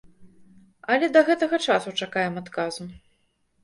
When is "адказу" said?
2.45-2.93